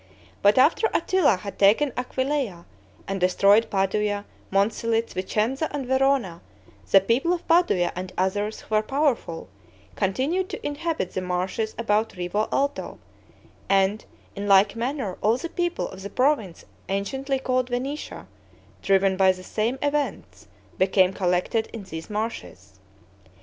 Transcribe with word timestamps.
But 0.41 0.57
after 0.57 0.89
Attila 0.95 1.35
had 1.37 1.59
taken 1.59 1.93
Aquileia, 1.95 2.65
and 3.07 3.19
destroyed 3.21 3.69
Padua, 3.69 4.25
Monselice, 4.49 5.13
Vicenza, 5.13 5.67
and 5.71 5.85
Verona, 5.85 6.41
the 6.89 6.99
people 7.01 7.33
of 7.33 7.47
Padua 7.47 7.91
and 7.95 8.11
others 8.17 8.61
who 8.61 8.73
were 8.73 8.81
powerful, 8.81 9.47
continued 9.95 10.49
to 10.49 10.65
inhabit 10.65 11.11
the 11.13 11.21
marshes 11.21 11.75
about 11.77 12.17
Rivo 12.17 12.49
Alto; 12.51 12.97
and, 13.69 14.03
in 14.35 14.47
like 14.47 14.75
manner, 14.75 15.19
all 15.21 15.37
the 15.37 15.49
people 15.49 15.87
of 15.89 16.01
the 16.01 16.09
province 16.09 16.65
anciently 16.89 17.37
called 17.37 17.69
Venetia, 17.69 18.25
driven 18.81 19.15
by 19.17 19.31
the 19.31 19.43
same 19.43 19.77
events, 19.83 20.47
became 20.79 21.13
collected 21.13 21.69
in 21.73 21.83
these 21.83 22.09
marshes. 22.09 22.79